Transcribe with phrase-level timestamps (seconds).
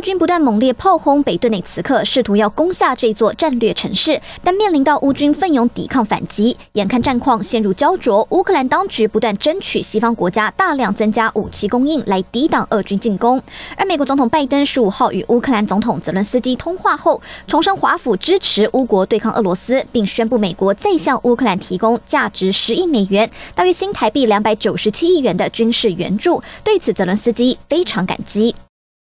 [0.00, 13.42] 军不断猛烈炮轰北顿内茨克，试图要攻下这座战略城市，但面临到乌军奋勇抵抗反击，眼看战况陷入焦灼，乌克兰当局不断争取西方国家大量增加武器供应来抵挡俄军进攻。
[13.76, 26.42] 而美国总统拜登十五号与乌克兰总统泽伦斯基通话后，重申华府支持乌国对抗俄罗斯，并宣布美国再向乌克兰提供价值十亿美元（大约新台币两百九十七亿元）的军事援助。
[26.64, 28.54] 对此，泽伦斯基非常感激。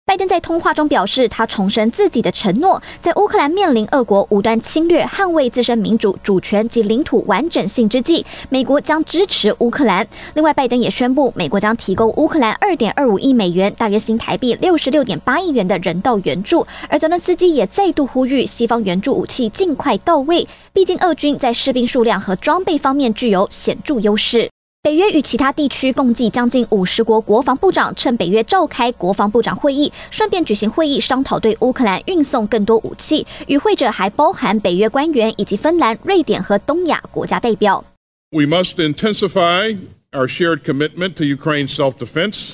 [0.05, 10.07] 拜登在通话中表示，他重申自己的承诺，在乌克兰面临俄国无端侵略、捍卫自身民主、主权及领土完整性之际，美国将支持乌克兰。
[10.35, 16.67] 另外，拜登也宣布，美国将提供乌克兰二点二五亿美元（大约新台币六十六点八亿元）的人道援助。
[16.91, 24.52] 而泽伦斯基也再度呼吁西方援助武器尽快到位，毕竟俄军在士兵数量和装备方面具有显著优势。
[24.88, 33.28] 北约与其他地区共计将近五十国国防部长趁北约召开国防部长会议，顺便举行会议，商讨对乌克兰运送更多武器。
[33.48, 37.84] 与会者还包含北约官员以及芬兰、瑞典和东亚国家代表。
[38.32, 39.78] We must intensify
[40.14, 42.54] our shared commitment to Ukraine's self-defense,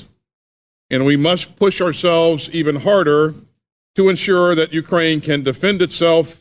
[0.89, 3.35] and we must push ourselves even harder
[3.93, 6.37] to ensure that Ukraine can defend itself,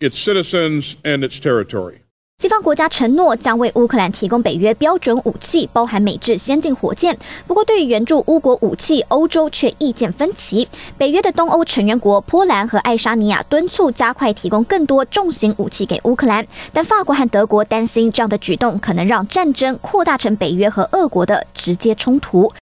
[0.00, 2.00] its citizens, and its territory.
[2.45, 7.17] 西方国家承诺将为乌克兰提供北约标准武器，包含美制先进火箭。
[7.47, 10.67] 不过，对于援助乌国武器，欧洲却意见分歧。
[10.95, 22.53] 北约的东欧成员国波兰和爱沙尼亚敦促加快提供更多重型武器给乌克兰，但法国和德国担心这样的举动可能让战争扩大成北约和俄国的直接冲突。